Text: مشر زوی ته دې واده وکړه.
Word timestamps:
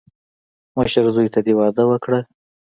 مشر 0.77 1.03
زوی 1.15 1.27
ته 1.33 1.39
دې 1.45 1.53
واده 1.59 1.83
وکړه. 1.87 2.19